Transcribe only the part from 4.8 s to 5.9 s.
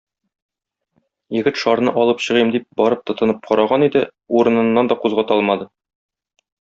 да кузгата алмады.